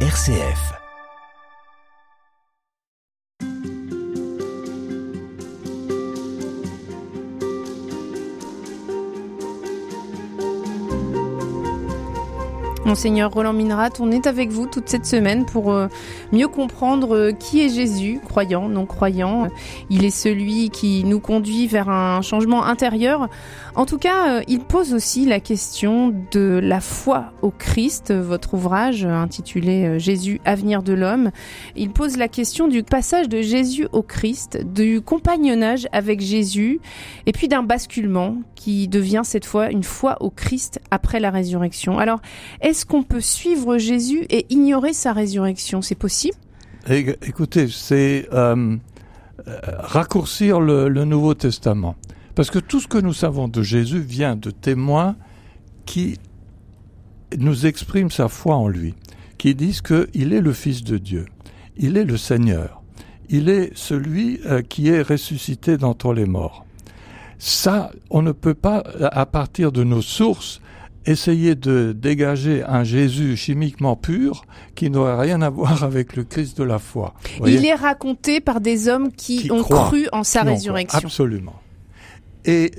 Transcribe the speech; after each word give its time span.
RCF. 0.00 0.85
Monseigneur 12.86 13.32
Roland 13.32 13.52
Minerat, 13.52 13.90
on 13.98 14.12
est 14.12 14.28
avec 14.28 14.50
vous 14.50 14.68
toute 14.68 14.88
cette 14.88 15.06
semaine 15.06 15.44
pour 15.44 15.72
euh, 15.72 15.88
mieux 16.30 16.46
comprendre 16.46 17.16
euh, 17.16 17.32
qui 17.32 17.60
est 17.60 17.68
Jésus, 17.68 18.20
croyant, 18.24 18.68
non 18.68 18.86
croyant. 18.86 19.48
Il 19.90 20.04
est 20.04 20.10
celui 20.10 20.70
qui 20.70 21.02
nous 21.02 21.18
conduit 21.18 21.66
vers 21.66 21.88
un 21.88 22.22
changement 22.22 22.64
intérieur. 22.64 23.28
En 23.74 23.86
tout 23.86 23.98
cas, 23.98 24.36
euh, 24.36 24.42
il 24.46 24.60
pose 24.60 24.94
aussi 24.94 25.26
la 25.26 25.40
question 25.40 26.14
de 26.30 26.60
la 26.62 26.80
foi 26.80 27.32
au 27.42 27.50
Christ, 27.50 28.14
votre 28.14 28.54
ouvrage 28.54 29.04
intitulé 29.04 29.98
Jésus, 29.98 30.40
avenir 30.44 30.84
de 30.84 30.92
l'homme. 30.92 31.32
Il 31.74 31.90
pose 31.90 32.16
la 32.16 32.28
question 32.28 32.68
du 32.68 32.84
passage 32.84 33.28
de 33.28 33.42
Jésus 33.42 33.88
au 33.90 34.02
Christ, 34.02 34.64
du 34.64 35.00
compagnonnage 35.00 35.88
avec 35.90 36.20
Jésus, 36.20 36.78
et 37.26 37.32
puis 37.32 37.48
d'un 37.48 37.64
basculement 37.64 38.36
qui 38.54 38.86
devient 38.86 39.22
cette 39.24 39.44
fois 39.44 39.72
une 39.72 39.82
foi 39.82 40.18
au 40.20 40.30
Christ 40.30 40.80
après 40.92 41.18
la 41.18 41.30
résurrection. 41.30 41.98
Alors, 41.98 42.20
est-ce 42.76 42.84
qu'on 42.84 43.02
peut 43.02 43.22
suivre 43.22 43.78
Jésus 43.78 44.26
et 44.28 44.44
ignorer 44.50 44.92
sa 44.92 45.14
résurrection? 45.14 45.80
C'est 45.80 45.94
possible? 45.94 46.36
Écoutez, 46.86 47.68
c'est 47.68 48.28
euh, 48.34 48.76
euh, 49.48 49.58
raccourcir 49.78 50.60
le, 50.60 50.90
Nouveau 51.06 51.32
Testament. 51.32 51.96
Parce 52.34 52.50
que 52.50 52.58
tout 52.58 52.78
ce 52.78 52.86
que 52.86 52.98
nous 52.98 53.14
savons 53.14 53.48
de 53.48 53.62
Jésus 53.62 54.00
vient 54.00 54.36
de 54.36 54.50
témoins 54.50 55.16
qui 55.86 56.18
nous 57.38 57.64
expriment 57.64 58.10
sa 58.10 58.28
foi 58.28 58.56
en 58.56 58.68
lui, 58.68 58.94
qui 59.38 59.54
disent 59.54 59.80
qu'il 59.80 60.34
est 60.34 60.42
le 60.42 60.52
Fils 60.52 60.84
de 60.84 60.98
Dieu, 60.98 61.24
il 61.78 61.96
est 61.96 62.04
le 62.04 62.18
Seigneur, 62.18 62.82
il 63.30 63.48
est 63.48 63.70
celui 63.74 64.40
euh, 64.44 64.60
qui 64.60 64.90
est 64.90 65.00
ressuscité 65.00 65.78
d'entre 65.78 66.12
les 66.12 66.26
morts. 66.26 66.66
Ça, 67.38 67.90
on 68.10 68.20
ne 68.20 68.32
peut 68.32 68.52
pas, 68.52 68.84
à 69.00 69.24
partir 69.24 69.72
de 69.72 69.82
nos 69.82 70.02
sources, 70.02 70.60
essayer 71.06 71.54
de 71.54 71.92
dégager 71.92 72.62
un 72.64 72.84
Jésus 72.84 73.36
chimiquement 73.36 73.96
pur 73.96 74.44
qui 74.74 74.90
n'aurait 74.90 75.18
rien 75.18 75.42
à 75.42 75.50
voir 75.50 75.84
avec 75.84 76.16
le 76.16 76.24
Christ 76.24 76.58
de 76.58 76.64
la 76.64 76.78
foi. 76.78 77.14
Il 77.44 77.64
est 77.64 77.74
raconté 77.74 78.40
par 78.40 78.60
des 78.60 78.88
hommes 78.88 79.12
qui, 79.12 79.50
ont 79.50 79.62
cru 79.62 80.08
en 80.12 80.24
sa 80.24 80.42
résurrection. 80.42 81.06
Absolument. 81.06 81.54
Et, 82.46 82.70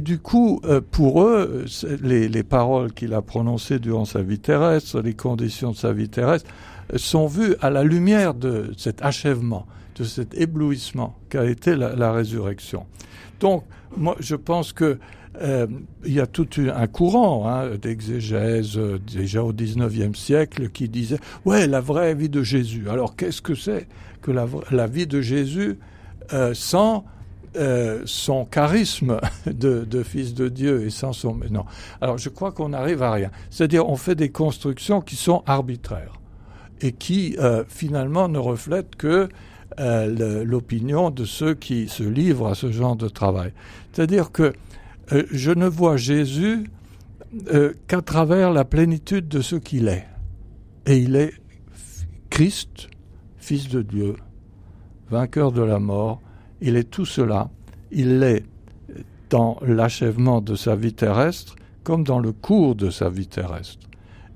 du 0.00 0.18
coup, 0.18 0.60
euh, 0.64 0.80
pour 0.80 1.22
eux, 1.22 1.64
les, 2.00 2.28
les 2.28 2.42
paroles 2.42 2.92
qu'il 2.92 3.12
a 3.12 3.22
prononcées 3.22 3.78
durant 3.78 4.04
sa 4.04 4.22
vie 4.22 4.38
terrestre, 4.38 5.00
les 5.00 5.14
conditions 5.14 5.72
de 5.72 5.76
sa 5.76 5.92
vie 5.92 6.08
terrestre, 6.08 6.48
sont 6.94 7.26
vues 7.26 7.56
à 7.60 7.70
la 7.70 7.82
lumière 7.82 8.34
de 8.34 8.72
cet 8.76 9.02
achèvement, 9.02 9.66
de 9.96 10.04
cet 10.04 10.34
éblouissement 10.34 11.16
qu'a 11.28 11.44
été 11.44 11.74
la, 11.74 12.12
résurrection. 12.12 12.86
Donc, 13.40 13.64
moi, 13.96 14.16
je 14.20 14.36
pense 14.36 14.72
que 14.72 14.98
euh, 15.42 15.66
il 16.04 16.14
y 16.14 16.20
a 16.20 16.26
tout 16.26 16.48
un 16.56 16.86
courant 16.86 17.46
hein, 17.46 17.76
d'exégèse 17.76 18.78
euh, 18.78 18.98
déjà 18.98 19.42
au 19.42 19.52
XIXe 19.52 20.18
siècle 20.18 20.70
qui 20.70 20.88
disait 20.88 21.18
ouais 21.44 21.66
la 21.66 21.82
vraie 21.82 22.14
vie 22.14 22.30
de 22.30 22.42
Jésus. 22.42 22.88
Alors 22.88 23.16
qu'est-ce 23.16 23.42
que 23.42 23.54
c'est 23.54 23.86
que 24.22 24.30
la, 24.30 24.86
vie 24.86 25.06
de 25.06 25.20
Jésus 25.20 25.78
euh, 26.32 26.54
sans 26.54 27.04
euh, 27.56 28.02
son 28.04 28.44
charisme 28.44 29.18
de, 29.46 30.02
fils 30.02 30.34
de 30.34 30.48
Dieu 30.48 30.84
et 30.84 30.90
sans 30.90 31.12
son 31.12 31.38
non. 31.50 31.64
Alors 32.00 32.18
je 32.18 32.28
crois 32.28 32.52
qu'on 32.52 32.70
n'arrive 32.70 33.02
à 33.02 33.12
rien. 33.12 33.30
C'est-à-dire 33.50 33.88
on 33.88 33.96
fait 33.96 34.14
des 34.14 34.30
constructions 34.30 35.00
qui 35.00 35.16
sont 35.16 35.42
arbitraires 35.46 36.14
et 36.80 36.92
qui 36.92 37.36
euh, 37.38 37.64
finalement 37.68 38.28
ne 38.28 38.38
reflètent 38.38 38.96
que 38.96 39.28
l'opinion 39.78 41.10
de 41.10 41.26
ceux 41.26 41.52
qui 41.52 41.88
se 41.88 42.02
livrent 42.02 42.46
à 42.46 42.54
ce 42.54 42.72
genre 42.72 42.96
de 42.96 43.08
travail. 43.08 43.52
C'est-à-dire 43.92 44.32
que 44.32 44.54
euh, 45.12 45.24
je 45.30 45.52
ne 45.52 45.66
vois 45.66 45.96
Jésus 45.96 46.64
euh, 47.52 47.74
qu'à 47.86 48.02
travers 48.02 48.52
la 48.52 48.64
plénitude 48.64 49.28
de 49.28 49.40
ce 49.40 49.56
qu'il 49.56 49.88
est. 49.88 50.06
Et 50.86 50.98
il 50.98 51.16
est 51.16 51.32
Christ, 52.30 52.88
Fils 53.38 53.68
de 53.68 53.82
Dieu, 53.82 54.16
vainqueur 55.10 55.52
de 55.52 55.62
la 55.62 55.78
mort. 55.78 56.20
Il 56.60 56.76
est 56.76 56.90
tout 56.90 57.06
cela. 57.06 57.50
Il 57.90 58.18
l'est 58.20 58.44
dans 59.30 59.58
l'achèvement 59.62 60.40
de 60.40 60.54
sa 60.54 60.76
vie 60.76 60.92
terrestre 60.92 61.56
comme 61.82 62.04
dans 62.04 62.18
le 62.18 62.32
cours 62.32 62.74
de 62.74 62.90
sa 62.90 63.08
vie 63.08 63.28
terrestre. 63.28 63.86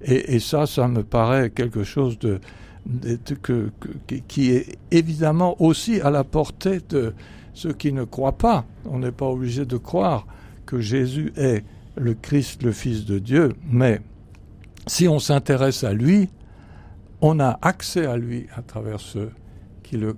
Et, 0.02 0.38
ça, 0.38 0.66
ça 0.66 0.88
me 0.88 1.02
paraît 1.02 1.50
quelque 1.50 1.82
chose 1.82 2.18
de, 2.18 2.40
qui 4.28 4.52
est 4.52 4.78
évidemment 4.90 5.60
aussi 5.60 6.00
à 6.00 6.10
la 6.10 6.24
portée 6.24 6.80
de 6.88 7.12
ceux 7.52 7.72
qui 7.72 7.92
ne 7.92 8.04
croient 8.04 8.38
pas. 8.38 8.64
On 8.86 9.00
n'est 9.00 9.12
pas 9.12 9.26
obligé 9.26 9.66
de 9.66 9.76
croire 9.76 10.26
que 10.64 10.80
Jésus 10.80 11.32
est 11.36 11.64
le 11.96 12.14
Christ, 12.14 12.62
le 12.62 12.72
Fils 12.72 13.04
de 13.04 13.18
Dieu, 13.18 13.52
mais 13.68 14.00
si 14.86 15.08
on 15.08 15.18
s'intéresse 15.18 15.84
à 15.84 15.92
lui, 15.92 16.30
on 17.20 17.40
a 17.40 17.58
accès 17.60 18.06
à 18.06 18.16
lui 18.16 18.46
à 18.54 18.62
travers 18.62 19.00
ceux 19.00 19.30
qui 19.82 19.96
le, 19.96 20.16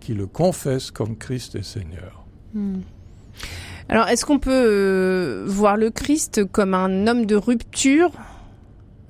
qui 0.00 0.14
le 0.14 0.26
confessent 0.26 0.90
comme 0.90 1.16
Christ 1.16 1.56
et 1.56 1.62
Seigneur. 1.62 2.24
Hmm. 2.52 2.80
Alors, 3.88 4.08
est-ce 4.08 4.24
qu'on 4.24 4.38
peut 4.38 4.50
euh, 4.52 5.44
voir 5.46 5.76
le 5.76 5.90
Christ 5.90 6.44
comme 6.44 6.74
un 6.74 7.06
homme 7.06 7.26
de 7.26 7.36
rupture 7.36 8.10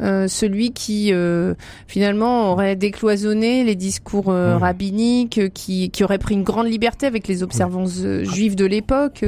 euh, 0.01 0.27
celui 0.27 0.73
qui 0.73 1.13
euh, 1.13 1.55
finalement 1.87 2.51
aurait 2.51 2.75
décloisonné 2.75 3.63
les 3.63 3.77
discours 3.77 4.29
euh, 4.29 4.59
rabbiniques, 4.59 5.53
qui, 5.55 5.91
qui, 5.91 6.03
aurait 6.03 6.19
pris 6.19 6.35
une 6.35 6.43
grande 6.43 6.67
liberté 6.67 7.07
avec 7.07 7.29
les 7.29 7.45
observances 7.45 8.05
juives 8.23 8.57
de 8.57 8.65
l'époque, 8.65 9.25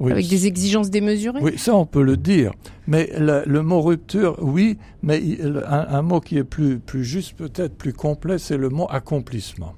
avec 0.00 0.28
des 0.28 0.46
exigences 0.46 0.90
démesurées? 0.90 1.40
Oui, 1.42 1.58
ça 1.58 1.74
on 1.74 1.86
peut 1.86 2.02
le 2.02 2.16
dire. 2.16 2.52
Mais 2.86 3.10
le, 3.18 3.62
mot 3.62 3.80
rupture, 3.80 4.36
oui, 4.40 4.78
mais 5.02 5.20
un, 5.66 5.86
un, 5.90 6.02
mot 6.02 6.20
qui 6.20 6.38
est 6.38 6.44
plus, 6.44 6.78
plus 6.78 7.04
juste, 7.04 7.34
peut-être 7.36 7.76
plus 7.76 7.92
complet, 7.92 8.38
c'est 8.38 8.56
le 8.56 8.68
mot 8.68 8.86
accomplissement. 8.88 9.74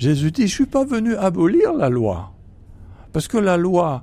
Jésus 0.00 0.30
dit, 0.30 0.48
je 0.48 0.54
suis 0.54 0.64
pas 0.66 0.86
venu 0.86 1.14
abolir 1.14 1.74
la 1.74 1.90
loi, 1.90 2.32
parce 3.12 3.28
que 3.28 3.36
la 3.36 3.58
loi, 3.58 4.02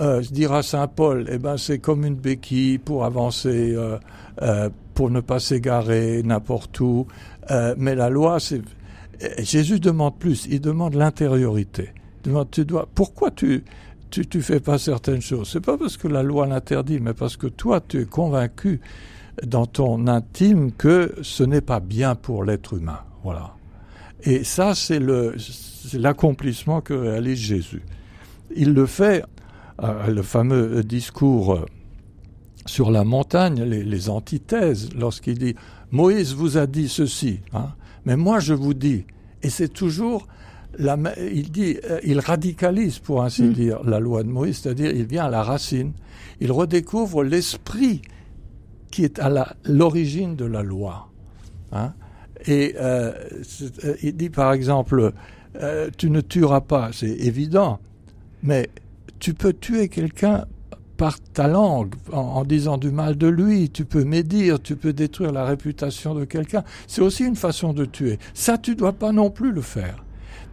euh, 0.00 0.20
dira 0.32 0.64
Saint 0.64 0.88
Paul, 0.88 1.28
eh 1.30 1.38
ben 1.38 1.56
c'est 1.56 1.78
comme 1.78 2.04
une 2.04 2.16
béquille 2.16 2.78
pour 2.78 3.04
avancer, 3.04 3.72
euh, 3.76 3.96
euh, 4.42 4.68
pour 4.94 5.08
ne 5.08 5.20
pas 5.20 5.38
s'égarer 5.38 6.20
n'importe 6.24 6.80
où. 6.80 7.06
Euh, 7.52 7.76
mais 7.78 7.94
la 7.94 8.10
loi, 8.10 8.40
c'est 8.40 8.60
Jésus 9.38 9.78
demande 9.78 10.18
plus. 10.18 10.46
Il 10.50 10.60
demande 10.60 10.94
l'intériorité. 10.94 11.90
Pourquoi 12.96 13.30
tu 13.30 13.62
tu 14.10 14.26
tu 14.26 14.42
fais 14.42 14.58
pas 14.58 14.78
certaines 14.78 15.22
choses? 15.22 15.48
C'est 15.52 15.64
pas 15.64 15.78
parce 15.78 15.96
que 15.96 16.08
la 16.08 16.24
loi 16.24 16.48
l'interdit, 16.48 16.98
mais 16.98 17.14
parce 17.14 17.36
que 17.36 17.46
toi 17.46 17.80
tu 17.80 18.00
es 18.00 18.04
convaincu 18.04 18.80
dans 19.46 19.66
ton 19.66 20.08
intime 20.08 20.72
que 20.72 21.14
ce 21.22 21.44
n'est 21.44 21.60
pas 21.60 21.78
bien 21.78 22.16
pour 22.16 22.42
l'être 22.42 22.74
humain. 22.74 22.98
Voilà. 23.22 23.52
Et 24.22 24.44
ça, 24.44 24.74
c'est 24.74 25.00
l'accomplissement 25.92 26.80
que 26.80 26.94
réalise 26.94 27.38
Jésus. 27.38 27.82
Il 28.54 28.72
le 28.72 28.86
fait 28.86 29.24
euh, 29.82 30.06
le 30.06 30.22
fameux 30.22 30.82
discours 30.82 31.54
euh, 31.54 31.66
sur 32.64 32.90
la 32.90 33.04
montagne, 33.04 33.62
les, 33.62 34.08
antithèses, 34.08 34.88
lorsqu'il 34.94 35.38
dit 35.38 35.54
Moïse 35.90 36.34
vous 36.34 36.56
a 36.56 36.66
dit 36.66 36.88
ceci, 36.88 37.40
hein, 37.52 37.68
mais 38.04 38.16
moi 38.16 38.40
je 38.40 38.54
vous 38.54 38.74
dis, 38.74 39.04
et 39.42 39.50
c'est 39.50 39.68
toujours 39.68 40.26
la, 40.78 40.96
il 41.18 41.50
dit, 41.52 41.76
euh, 41.84 42.00
il 42.04 42.18
radicalise 42.20 42.98
pour 42.98 43.22
ainsi 43.22 43.42
mm. 43.42 43.52
dire 43.52 43.84
la 43.84 44.00
loi 44.00 44.22
de 44.22 44.28
Moïse, 44.28 44.60
c'est-à-dire 44.60 44.90
il 44.90 45.04
vient 45.04 45.26
à 45.26 45.30
la 45.30 45.42
racine, 45.42 45.92
il 46.40 46.50
redécouvre 46.50 47.22
l'esprit 47.22 48.02
qui 48.90 49.04
est 49.04 49.18
à 49.18 49.54
l'origine 49.64 50.36
de 50.36 50.44
la 50.46 50.62
loi. 50.62 51.08
Hein, 51.72 51.92
et 52.44 52.74
euh, 52.78 53.12
il 54.02 54.16
dit 54.16 54.30
par 54.30 54.52
exemple, 54.52 55.12
euh, 55.56 55.90
tu 55.96 56.10
ne 56.10 56.20
tueras 56.20 56.60
pas, 56.60 56.90
c'est 56.92 57.08
évident, 57.08 57.78
mais 58.42 58.68
tu 59.18 59.34
peux 59.34 59.52
tuer 59.52 59.88
quelqu'un 59.88 60.44
par 60.96 61.20
ta 61.20 61.46
langue, 61.46 61.94
en, 62.12 62.44
disant 62.44 62.78
du 62.78 62.90
mal 62.90 63.16
de 63.16 63.26
lui, 63.26 63.70
tu 63.70 63.84
peux 63.84 64.04
médire, 64.04 64.60
tu 64.60 64.76
peux 64.76 64.92
détruire 64.92 65.30
la 65.30 65.44
réputation 65.44 66.14
de 66.14 66.24
quelqu'un. 66.24 66.64
C'est 66.86 67.02
aussi 67.02 67.24
une 67.24 67.36
façon 67.36 67.72
de 67.72 67.84
tuer. 67.84 68.18
Ça, 68.34 68.56
tu 68.56 68.74
dois 68.74 68.94
pas 68.94 69.12
non 69.12 69.30
plus 69.30 69.52
le 69.52 69.60
faire. 69.60 70.02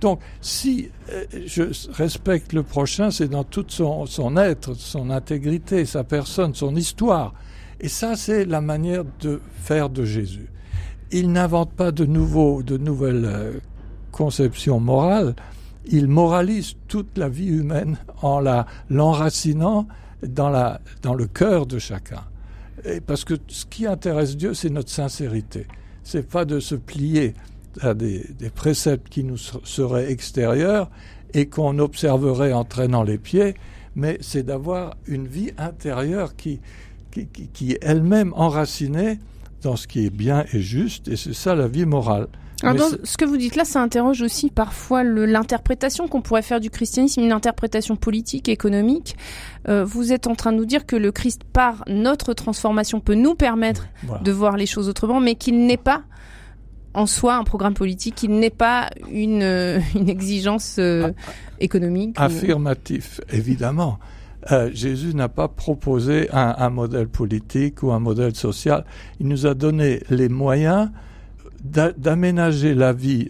Donc, 0.01 0.19
si 0.41 0.89
euh, 1.11 1.23
je 1.45 1.63
respecte 1.93 2.51
le 2.51 2.63
prochain, 2.63 3.09
c'est 3.09 3.29
dans 3.29 3.45
tout 3.45 3.65
son, 3.69 4.05
son 4.05 4.35
être, 4.35 4.73
son 4.73 5.09
intégrité, 5.09 5.85
sa 5.85 6.03
personne, 6.03 6.53
son 6.53 6.75
histoire. 6.75 7.33
Et 7.79 7.87
ça, 7.87 8.17
c'est 8.17 8.43
la 8.43 8.59
manière 8.59 9.05
de 9.21 9.39
faire 9.61 9.89
de 9.89 10.03
Jésus. 10.03 10.49
Il 11.13 11.31
n'invente 11.31 11.71
pas 11.71 11.91
de 11.91 12.05
nouveaux, 12.05 12.61
de 12.63 12.77
nouvelles 12.77 13.25
euh, 13.25 13.59
conceptions 14.11 14.79
morales 14.79 15.35
il 15.85 16.07
moralise 16.07 16.75
toute 16.87 17.17
la 17.17 17.29
vie 17.29 17.47
humaine 17.47 17.97
en 18.21 18.39
la 18.39 18.65
l'enracinant 18.89 19.87
dans 20.25 20.49
la 20.49 20.79
dans 21.01 21.13
le 21.13 21.27
cœur 21.27 21.65
de 21.65 21.79
chacun. 21.79 22.23
Et 22.85 23.01
parce 23.01 23.23
que 23.25 23.35
ce 23.47 23.65
qui 23.65 23.85
intéresse 23.85 24.37
Dieu, 24.37 24.53
c'est 24.53 24.69
notre 24.69 24.89
sincérité. 24.89 25.67
c'est 26.03 26.27
pas 26.27 26.43
de 26.43 26.59
se 26.59 26.75
plier 26.75 27.33
à 27.79 27.93
des, 27.93 28.27
des 28.37 28.49
préceptes 28.49 29.07
qui 29.09 29.23
nous 29.23 29.37
seraient 29.37 30.11
extérieurs 30.11 30.89
et 31.33 31.47
qu'on 31.47 31.79
observerait 31.79 32.51
en 32.51 32.65
traînant 32.65 33.03
les 33.03 33.17
pieds, 33.17 33.55
mais 33.95 34.17
c'est 34.21 34.43
d'avoir 34.43 34.95
une 35.07 35.27
vie 35.27 35.51
intérieure 35.57 36.35
qui, 36.35 36.59
qui, 37.09 37.25
qui, 37.27 37.47
qui 37.47 37.71
est 37.71 37.79
elle-même 37.81 38.33
enracinée 38.35 39.17
dans 39.63 39.75
ce 39.75 39.87
qui 39.87 40.05
est 40.05 40.09
bien 40.09 40.45
et 40.53 40.61
juste, 40.61 41.07
et 41.07 41.15
c'est 41.15 41.33
ça 41.33 41.55
la 41.55 41.67
vie 41.67 41.85
morale. 41.85 42.27
Ce 43.03 43.17
que 43.17 43.25
vous 43.25 43.37
dites 43.37 43.55
là, 43.55 43.65
ça 43.65 43.81
interroge 43.81 44.21
aussi 44.21 44.49
parfois 44.49 45.03
l'interprétation 45.03 46.07
qu'on 46.07 46.21
pourrait 46.21 46.41
faire 46.41 46.61
du 46.61 46.69
christianisme, 46.69 47.21
une 47.21 47.33
interprétation 47.33 47.95
politique, 47.95 48.47
économique. 48.47 49.17
Euh, 49.67 49.83
vous 49.83 50.13
êtes 50.13 50.27
en 50.27 50.35
train 50.35 50.53
de 50.53 50.57
nous 50.57 50.65
dire 50.65 50.85
que 50.85 50.95
le 50.95 51.11
Christ, 51.11 51.41
par 51.43 51.83
notre 51.87 52.33
transformation, 52.33 53.01
peut 53.01 53.15
nous 53.15 53.35
permettre 53.35 53.87
voilà. 54.03 54.21
de 54.21 54.31
voir 54.31 54.55
les 54.55 54.65
choses 54.65 54.87
autrement, 54.87 55.19
mais 55.19 55.35
qu'il 55.35 55.65
n'est 55.65 55.77
pas 55.77 56.03
en 56.93 57.05
soi 57.05 57.35
un 57.35 57.43
programme 57.43 57.73
politique, 57.73 58.15
qu'il 58.15 58.31
n'est 58.31 58.49
pas 58.49 58.89
une, 59.11 59.41
euh, 59.41 59.79
une 59.95 60.09
exigence 60.09 60.77
euh, 60.79 61.11
économique. 61.59 62.15
Affirmatif, 62.17 63.19
ou... 63.19 63.35
évidemment. 63.35 63.99
Euh, 64.51 64.69
Jésus 64.73 65.13
n'a 65.15 65.29
pas 65.29 65.47
proposé 65.47 66.29
un, 66.31 66.55
un, 66.57 66.69
modèle 66.69 67.07
politique 67.07 67.81
ou 67.83 67.91
un 67.91 67.99
modèle 67.99 68.35
social. 68.35 68.85
Il 69.19 69.27
nous 69.27 69.45
a 69.45 69.53
donné 69.53 70.01
les 70.09 70.29
moyens 70.29 70.89
d'aménager 71.63 72.73
la 72.73 72.91
vie 72.91 73.29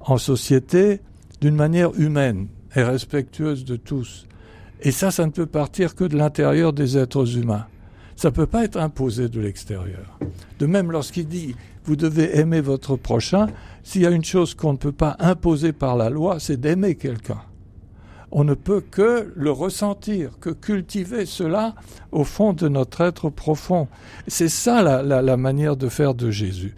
en 0.00 0.16
société 0.16 1.00
d'une 1.40 1.56
manière 1.56 1.92
humaine 1.98 2.46
et 2.76 2.82
respectueuse 2.82 3.64
de 3.64 3.76
tous. 3.76 4.26
Et 4.80 4.92
ça, 4.92 5.10
ça 5.10 5.26
ne 5.26 5.30
peut 5.30 5.46
partir 5.46 5.94
que 5.94 6.04
de 6.04 6.16
l'intérieur 6.16 6.72
des 6.72 6.96
êtres 6.96 7.36
humains. 7.36 7.66
Ça 8.16 8.28
ne 8.28 8.34
peut 8.34 8.46
pas 8.46 8.64
être 8.64 8.78
imposé 8.78 9.28
de 9.28 9.40
l'extérieur. 9.40 10.18
De 10.60 10.66
même, 10.66 10.92
lorsqu'il 10.92 11.26
dit 11.26 11.56
vous 11.84 11.96
devez 11.96 12.38
aimer 12.38 12.60
votre 12.60 12.96
prochain, 12.96 13.48
s'il 13.82 14.02
y 14.02 14.06
a 14.06 14.10
une 14.10 14.24
chose 14.24 14.54
qu'on 14.54 14.72
ne 14.72 14.78
peut 14.78 14.92
pas 14.92 15.16
imposer 15.18 15.72
par 15.72 15.96
la 15.96 16.08
loi, 16.08 16.40
c'est 16.40 16.58
d'aimer 16.58 16.94
quelqu'un. 16.94 17.42
On 18.36 18.42
ne 18.42 18.54
peut 18.54 18.80
que 18.80 19.32
le 19.36 19.52
ressentir, 19.52 20.40
que 20.40 20.50
cultiver 20.50 21.24
cela 21.24 21.76
au 22.10 22.24
fond 22.24 22.52
de 22.52 22.66
notre 22.66 23.00
être 23.02 23.30
profond. 23.30 23.86
C'est 24.26 24.48
ça 24.48 24.82
la, 24.82 25.36
manière 25.36 25.76
de 25.76 25.88
faire 25.88 26.14
de 26.14 26.32
Jésus. 26.32 26.74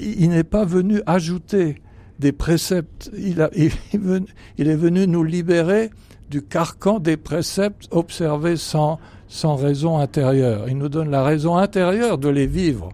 Il 0.00 0.28
n'est 0.28 0.42
pas 0.42 0.64
venu 0.64 1.00
ajouter 1.06 1.80
des 2.18 2.32
préceptes, 2.32 3.08
il, 3.16 3.40
est 3.40 4.76
venu, 4.76 5.06
nous 5.06 5.22
libérer 5.22 5.90
du 6.28 6.42
carcan 6.42 6.98
des 6.98 7.16
préceptes 7.16 7.86
observés 7.92 8.56
sans, 8.56 8.98
sans 9.28 9.54
raison 9.54 9.98
intérieure. 9.98 10.68
Il 10.68 10.76
nous 10.76 10.88
donne 10.88 11.10
la 11.10 11.22
raison 11.22 11.56
intérieure 11.56 12.18
de 12.18 12.28
les 12.28 12.48
vivre. 12.48 12.88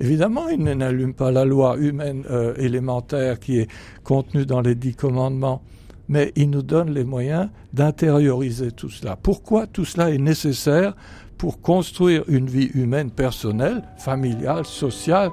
Évidemment, 0.00 0.48
il 0.48 0.64
n'allume 0.64 1.14
pas 1.14 1.30
la 1.30 1.44
loi 1.44 1.76
humaine 1.78 2.24
euh, 2.28 2.54
élémentaire 2.56 3.38
qui 3.38 3.60
est 3.60 3.68
contenue 4.02 4.46
dans 4.46 4.62
les 4.62 4.74
dix 4.74 4.96
commandements, 4.96 5.62
mais 6.10 6.32
il 6.34 6.50
nous 6.50 6.62
donne 6.62 6.90
les 6.90 7.04
moyens 7.04 7.48
d'intérioriser 7.72 8.72
tout 8.72 8.90
cela. 8.90 9.16
Pourquoi 9.16 9.68
tout 9.68 9.84
cela 9.84 10.10
est 10.10 10.18
nécessaire 10.18 10.94
pour 11.38 11.60
construire 11.62 12.24
une 12.26 12.48
vie 12.48 12.68
humaine 12.74 13.12
personnelle, 13.12 13.84
familiale, 13.96 14.66
sociale? 14.66 15.30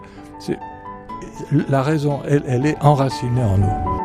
La 1.67 1.81
raison, 1.81 2.21
elle, 2.27 2.43
elle 2.47 2.67
est 2.67 2.77
enracinée 2.81 3.43
en 3.43 3.57
nous. 3.57 3.96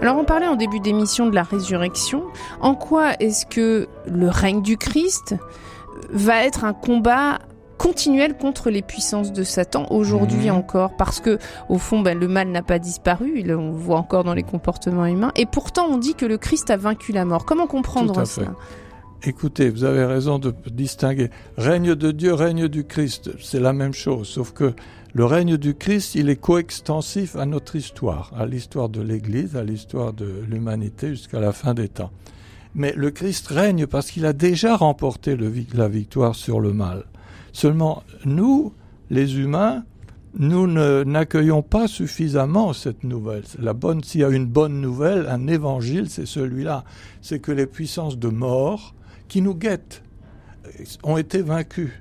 Alors 0.00 0.16
on 0.16 0.24
parlait 0.24 0.46
en 0.46 0.56
début 0.56 0.80
d'émission 0.80 1.26
de 1.26 1.34
la 1.34 1.42
résurrection. 1.42 2.24
En 2.60 2.74
quoi 2.74 3.12
est-ce 3.20 3.44
que 3.44 3.86
le 4.06 4.28
règne 4.28 4.62
du 4.62 4.78
Christ 4.78 5.36
va 6.10 6.44
être 6.44 6.64
un 6.64 6.72
combat 6.72 7.38
continuel 7.76 8.36
contre 8.36 8.70
les 8.70 8.82
puissances 8.82 9.32
de 9.32 9.42
Satan 9.42 9.86
aujourd'hui 9.90 10.48
mmh. 10.48 10.54
encore? 10.54 10.96
Parce 10.96 11.20
que 11.20 11.38
au 11.68 11.76
fond 11.76 12.00
ben, 12.00 12.18
le 12.18 12.28
mal 12.28 12.48
n'a 12.48 12.62
pas 12.62 12.78
disparu. 12.78 13.42
On 13.46 13.72
le 13.72 13.76
voit 13.76 13.98
encore 13.98 14.24
dans 14.24 14.34
les 14.34 14.42
comportements 14.42 15.04
humains. 15.04 15.32
Et 15.36 15.44
pourtant 15.44 15.86
on 15.90 15.98
dit 15.98 16.14
que 16.14 16.24
le 16.24 16.38
Christ 16.38 16.70
a 16.70 16.78
vaincu 16.78 17.12
la 17.12 17.26
mort. 17.26 17.44
Comment 17.44 17.66
comprendre 17.66 18.24
ça? 18.24 18.42
Écoutez, 19.22 19.68
vous 19.68 19.84
avez 19.84 20.06
raison 20.06 20.38
de 20.38 20.54
distinguer 20.72 21.28
règne 21.58 21.94
de 21.94 22.10
Dieu, 22.10 22.32
règne 22.32 22.68
du 22.68 22.84
Christ, 22.84 23.30
c'est 23.38 23.60
la 23.60 23.74
même 23.74 23.92
chose, 23.92 24.26
sauf 24.26 24.52
que 24.52 24.72
le 25.12 25.26
règne 25.26 25.58
du 25.58 25.74
Christ, 25.74 26.14
il 26.14 26.30
est 26.30 26.40
coextensif 26.40 27.36
à 27.36 27.44
notre 27.44 27.76
histoire, 27.76 28.32
à 28.34 28.46
l'histoire 28.46 28.88
de 28.88 29.02
l'Église, 29.02 29.56
à 29.56 29.62
l'histoire 29.62 30.14
de 30.14 30.42
l'humanité 30.48 31.10
jusqu'à 31.10 31.38
la 31.38 31.52
fin 31.52 31.74
des 31.74 31.88
temps. 31.88 32.12
Mais 32.74 32.94
le 32.96 33.10
Christ 33.10 33.48
règne 33.48 33.86
parce 33.86 34.10
qu'il 34.10 34.24
a 34.24 34.32
déjà 34.32 34.74
remporté 34.74 35.36
la 35.74 35.88
victoire 35.88 36.34
sur 36.34 36.58
le 36.58 36.72
mal. 36.72 37.04
Seulement, 37.52 38.02
nous, 38.24 38.72
les 39.10 39.38
humains, 39.38 39.84
nous 40.38 40.66
n'accueillons 40.66 41.60
pas 41.60 41.88
suffisamment 41.88 42.72
cette 42.72 43.04
nouvelle. 43.04 43.42
La 43.58 43.74
bonne, 43.74 44.02
s'il 44.02 44.22
y 44.22 44.24
a 44.24 44.30
une 44.30 44.46
bonne 44.46 44.80
nouvelle, 44.80 45.26
un 45.28 45.46
évangile, 45.46 46.08
c'est 46.08 46.26
celui-là. 46.26 46.84
C'est 47.20 47.40
que 47.40 47.52
les 47.52 47.66
puissances 47.66 48.16
de 48.16 48.28
mort 48.28 48.94
qui 49.30 49.40
nous 49.40 49.54
guettent 49.54 50.02
ont 51.02 51.16
été 51.16 51.40
vaincues. 51.40 52.00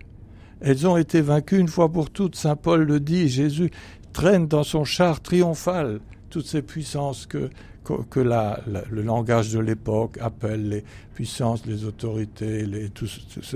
Elles 0.60 0.86
ont 0.88 0.98
été 0.98 1.22
vaincues 1.22 1.60
une 1.60 1.70
fois 1.70 1.90
pour 1.90 2.10
toutes. 2.10 2.36
Saint 2.36 2.58
Paul 2.58 2.84
le 2.84 3.00
dit, 3.00 3.30
Jésus 3.30 3.72
traîne 4.12 4.48
dans 4.48 4.64
son 4.64 4.84
char 4.84 5.22
triomphal 5.22 6.02
toutes 6.30 6.48
ces 6.48 6.62
puissances 6.62 7.26
que, 7.28 7.50
que, 7.84 8.20
le 8.20 9.02
langage 9.02 9.54
de 9.54 9.60
l'époque 9.60 10.18
appelle 10.20 10.68
les 10.70 10.84
puissances, 11.14 11.66
les 11.66 11.86
autorités, 11.86 12.66
les, 12.66 12.90
tous, 12.90 13.28
tous 13.34 13.56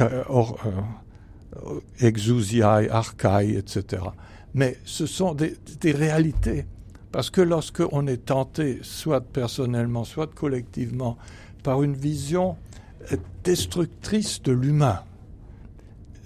euh, 0.00 0.24
etc. 3.58 4.02
Mais 4.54 4.78
ce 4.84 5.06
sont 5.06 5.34
des, 5.34 5.56
des 5.80 5.92
réalités. 5.92 6.66
Parce 7.10 7.30
que 7.30 7.40
lorsqu'on 7.42 8.06
est 8.06 8.24
tenté, 8.24 8.78
soit 8.82 9.20
personnellement, 9.20 10.04
soit 10.04 10.32
collectivement, 10.32 11.18
par 11.62 11.82
une 11.82 11.94
vision 11.94 12.56
destructrice 13.44 14.42
de 14.42 14.52
l'humain, 14.52 15.00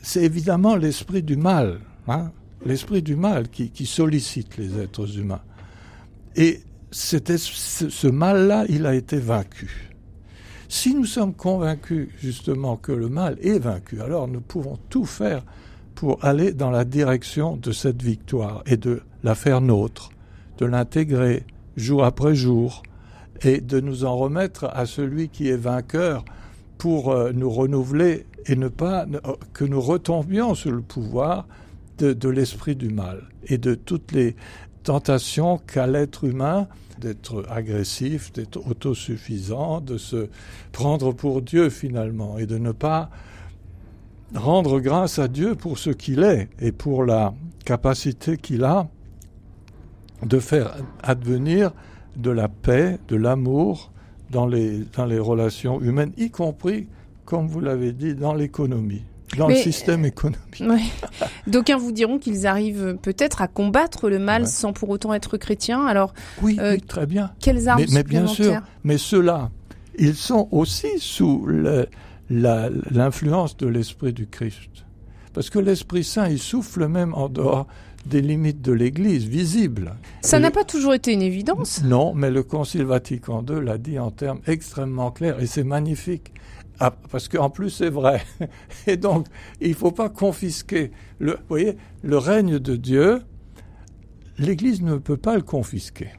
c'est 0.03 0.23
évidemment 0.23 0.77
l'esprit 0.77 1.23
du 1.23 1.37
mal, 1.37 1.81
hein, 2.07 2.31
l'esprit 2.65 3.03
du 3.03 3.17
mal 3.17 3.49
qui, 3.49 3.87
sollicite 3.87 4.57
les 4.57 4.79
êtres 4.79 5.19
humains. 5.19 5.43
Et 6.37 6.61
c'était 6.91 7.39
ce 7.39 8.07
mal-là, 8.07 8.67
il 8.69 8.87
a 8.87 8.95
été 8.95 9.19
vaincu. 9.19 9.91
Si 10.69 10.95
nous 10.95 11.05
sommes 11.05 11.35
convaincus 11.35 12.09
justement 12.21 12.77
que 12.77 12.93
le 12.93 13.09
mal 13.09 13.37
est 13.41 13.59
vaincu, 13.59 14.01
alors 14.01 14.29
nous 14.29 14.41
pouvons 14.41 14.79
tout 14.91 15.05
faire 15.05 15.45
pour 15.95 16.25
aller 16.25 16.53
dans 16.53 16.71
la 16.71 16.85
direction 16.85 17.57
de 17.57 17.73
cette 17.73 18.03
victoire 18.03 18.63
et 18.67 18.77
de 18.77 19.03
la 19.23 19.35
faire 19.35 19.61
nôtre, 19.61 20.11
de 20.59 20.67
l'intégrer 20.67 21.45
jour 21.77 22.05
après 22.05 22.35
jour 22.35 22.83
et 23.43 23.61
de 23.61 23.81
nous 23.81 24.05
en 24.05 24.17
remettre 24.17 24.65
à 24.73 24.87
celui 24.87 25.29
qui 25.29 25.49
est 25.49 25.57
vainqueur 25.57 26.25
pour 26.79 27.11
euh, 27.11 27.33
nous 27.33 27.51
renouveler 27.51 28.27
et 28.47 28.57
ne 28.57 28.69
pas 28.69 29.07
euh, 29.07 29.35
que 29.53 29.65
nous 29.65 29.81
retombions 29.81 30.55
sur 30.55 30.71
le 30.71 30.83
pouvoir 30.83 31.47
de, 31.99 32.13
de 32.13 32.29
l'esprit 32.29 32.77
du 32.77 32.89
mal 32.89 33.23
et 33.47 33.59
de 33.59 33.75
toutes 33.75 34.13
les 34.13 34.37
tentations 34.83 35.59
qu'a 35.59 35.87
l'être 35.87 36.25
humain 36.25 36.69
d'être 36.99 37.45
agressif, 37.51 38.33
d'être 38.33 38.67
autosuffisant, 38.69 39.81
de 39.81 39.99
se 39.99 40.29
prendre 40.73 41.13
pour 41.13 41.43
Dieu 41.43 41.69
finalement 41.71 42.39
et 42.39 42.47
de 42.47 42.59
ne 42.59 42.73
pas 42.73 43.11
rendre 44.35 44.81
grâce 44.81 45.19
à 45.19 45.29
Dieu 45.29 45.55
pour 45.55 45.79
ce 45.79 45.91
qu'il 45.91 46.23
est 46.23 46.49
et 46.61 46.73
pour 46.73 47.05
la 47.05 47.35
capacité 47.65 48.37
qu'il 48.37 48.65
a 48.65 48.89
de 50.25 50.39
faire 50.39 50.75
advenir 51.03 51.73
de 52.17 52.31
la 52.31 52.49
paix, 52.49 52.99
de 53.09 53.17
l'amour, 53.17 53.93
dans 54.31 54.47
les, 54.47 54.85
dans 54.97 55.07
les 55.07 55.19
relations 55.19 55.81
humaines, 55.81 56.13
y 56.17 56.31
compris, 56.31 56.87
comme 57.25 57.47
vous 57.49 57.61
l'avez 57.61 57.93
dit, 57.93 58.15
dans 58.15 58.35
l'économie. 58.35 59.03
dans 59.37 59.49
le 59.49 59.55
système 59.57 60.05
économique. 60.05 60.61
Oui. 60.61 60.91
D'aucuns 61.47 61.77
vous 61.77 61.93
diront 61.93 62.19
qu'ils 62.19 62.47
arrivent 62.47 62.97
peut-être 63.03 63.43
à 63.43 63.49
combattre 63.49 64.09
le 64.09 64.19
mal 64.19 64.47
sans 64.47 64.73
pour 64.73 64.89
autant 64.91 65.13
être 65.15 65.37
chrétiens. 65.37 65.85
Alors, 65.87 66.15
oui, 66.43 66.59
oui 66.61 66.81
très 66.81 67.07
bien. 67.07 67.33
Quelles 67.41 67.69
armes 67.69 67.83
mais, 67.89 67.93
mais 67.93 68.03
bien 68.03 68.27
sûr, 68.27 68.61
mais 68.85 68.99
ceux-là, 68.99 69.51
ils 69.99 70.15
sont 70.15 70.49
aussi 70.53 70.99
sous 70.99 71.47
l'influence 72.29 73.57
de 73.57 73.67
l'Esprit 73.67 74.13
du 74.13 74.27
Christ. 74.27 74.85
Parce 75.33 75.51
que 75.51 75.59
l'Esprit 75.59 76.05
Saint, 76.05 76.29
il 76.29 76.39
souffle 76.39 76.89
même 76.89 77.13
en 77.15 77.29
dehors 77.29 77.67
des 78.07 78.21
limites 78.21 78.63
de 78.63 78.73
l'Église, 78.73 79.27
visibles. 79.27 79.95
Ça 80.23 80.39
n'a 80.39 80.51
pas 80.51 80.65
toujours 80.65 80.95
été 80.95 81.13
une 81.13 81.23
évidence. 81.23 81.83
Non, 81.83 82.15
mais 82.15 82.31
le 82.31 82.43
Concile 82.43 82.85
Vatican 82.85 83.45
II 83.49 83.65
l'a 83.65 83.79
dit 83.79 83.99
en 83.99 84.11
termes 84.11 84.41
extrêmement 84.47 85.11
clairs, 85.11 85.41
et 85.41 85.47
c'est 85.47 85.65
magnifique. 85.65 86.33
Ah, 86.79 86.95
parce 87.11 87.29
qu'en 87.29 87.51
plus 87.51 87.71
c'est 87.71 87.89
vrai. 87.89 88.23
Et 88.87 88.97
donc, 88.97 89.27
il 89.61 89.71
ne 89.71 89.75
faut 89.75 89.93
pas 89.93 90.11
confisquer. 90.11 90.91
Le, 91.19 91.33
vous 91.33 91.39
voyez, 91.49 91.77
le 92.03 92.19
règne 92.19 92.59
de 92.59 92.77
Dieu, 92.77 93.23
l'Église 94.39 94.83
ne 94.83 94.97
peut 94.97 95.17
pas 95.17 95.37
le 95.37 95.43
confisquer. 95.43 96.11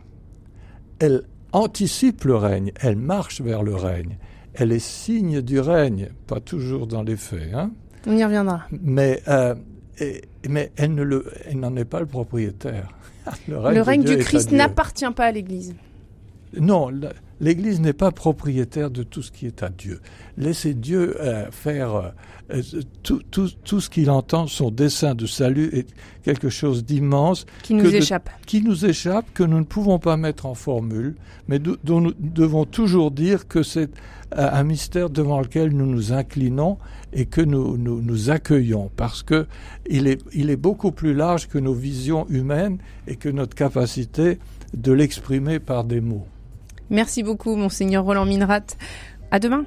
Elle 1.00 1.24
anticipe 1.51 2.24
le 2.24 2.36
règne, 2.36 2.72
elle 2.82 2.96
marche 2.96 3.41
vers 3.41 3.62
le 3.62 3.75
règne, 3.75 4.17
elle 4.56 4.72
est 4.72 4.79
signe 4.79 5.41
du 5.41 5.60
règne, 5.60 6.10
pas 6.25 6.39
toujours 6.39 6.88
dans 6.88 7.03
les 7.03 7.15
faits. 7.15 7.53
Hein. 7.53 7.72
On 8.08 8.17
y 8.17 8.24
reviendra. 8.24 8.63
Mais, 8.72 9.22
euh, 9.27 9.53
mais 10.48 10.72
elle, 10.75 10.94
ne 10.96 11.04
le, 11.04 11.25
elle 11.46 11.60
n'en 11.60 11.75
est 11.75 11.86
pas 11.86 12.00
le 12.00 12.06
propriétaire. 12.06 12.89
Le 13.48 13.82
règne, 13.82 14.04
du 14.06 14.18
Christ 14.20 14.54
n'appartient 14.54 15.12
pas 15.12 15.25
à 15.25 15.32
l'Église. 15.34 15.75
Non, 16.58 16.89
l'Église 17.39 17.79
n'est 17.79 17.94
pas 17.94 18.12
propriétaire 18.12 18.89
de 18.89 19.03
tout 19.03 19.22
ce 19.22 19.32
qui 19.32 19.46
est 19.46 19.63
à 19.63 19.70
Dieu. 19.70 20.00
Laissez 20.38 20.74
Dieu 20.74 21.17
euh, 21.20 21.50
faire 21.51 22.13
euh, 22.53 22.62
tout, 23.03 23.22
tout, 23.32 23.50
tout, 23.63 23.82
ce 23.82 23.89
qu'il 23.89 24.10
entend, 24.10 24.48
son 24.48 24.72
dessein 24.72 25.15
de 25.15 25.25
salut 25.25 25.70
est 25.74 25.88
quelque 26.24 26.50
chose 26.50 26.86
d'immense. 26.86 27.46
Qui 27.63 27.74
nous 27.74 27.94
échappe. 27.94 28.29
qui 28.46 28.62
nous 28.62 28.86
échappe, 28.86 29.25
que 29.34 29.44
nous 29.44 29.60
ne 29.60 29.65
pouvons 29.65 30.00
pas 30.00 30.17
mettre 30.17 30.46
en 30.46 30.56
formule, 30.56 31.15
mais 31.48 31.60
dont 31.60 32.01
nous 32.01 32.13
devons 32.20 32.65
toujours 32.65 33.12
dire 33.12 33.48
que 33.48 33.63
c'est 33.63 33.89
euh, 34.38 34.50
un 34.51 34.63
mystère 34.63 35.10
devant 35.10 35.39
lequel 35.39 35.72
nous 35.72 35.86
nous 35.86 36.13
inclinons 36.13 36.77
et 37.13 37.25
que 37.25 37.41
nous, 37.41 37.77
nous, 37.77 38.01
nous 38.01 38.29
accueillons, 38.29 38.91
parce 38.96 39.24
que 39.24 39.48
il 39.89 40.08
est, 40.08 40.22
il 40.34 40.50
est 40.50 40.58
beaucoup 40.58 40.91
plus 40.91 41.13
large 41.13 41.48
que 41.48 41.58
nos 41.58 41.74
visions 41.74 42.27
humaines 42.29 42.77
et 43.08 43.15
que 43.15 43.29
notre 43.29 43.56
capacité 43.56 44.39
de 44.74 44.91
l'exprimer 44.91 45.60
par 45.60 45.86
des 45.86 46.01
mots. 46.01 46.27
Merci 46.89 47.24
beaucoup, 47.24 47.56
Monseigneur 47.56 48.03
Roland 48.03 48.25
Minrat. 48.25 48.65
À 49.32 49.39
demain. 49.39 49.65